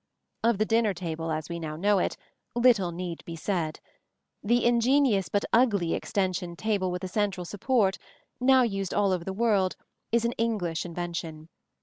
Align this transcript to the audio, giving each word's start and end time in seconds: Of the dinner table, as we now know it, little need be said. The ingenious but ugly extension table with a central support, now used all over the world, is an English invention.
Of 0.43 0.57
the 0.57 0.65
dinner 0.65 0.95
table, 0.95 1.29
as 1.29 1.47
we 1.47 1.59
now 1.59 1.75
know 1.75 1.99
it, 1.99 2.17
little 2.55 2.91
need 2.91 3.23
be 3.23 3.35
said. 3.35 3.79
The 4.41 4.65
ingenious 4.65 5.29
but 5.29 5.45
ugly 5.53 5.93
extension 5.93 6.55
table 6.55 6.89
with 6.89 7.03
a 7.03 7.07
central 7.07 7.45
support, 7.45 7.99
now 8.39 8.63
used 8.63 8.95
all 8.95 9.11
over 9.11 9.23
the 9.23 9.31
world, 9.31 9.75
is 10.11 10.25
an 10.25 10.31
English 10.39 10.87
invention. 10.87 11.49